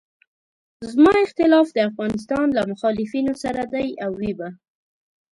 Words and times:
زما 0.91 1.13
اختلاف 1.25 1.67
د 1.73 1.77
افغانستان 1.89 2.45
له 2.57 2.61
مخالفینو 2.71 3.33
سره 3.43 3.61
دی 3.73 3.87
او 4.03 4.11
وي 4.19 4.31
به. 4.39 4.49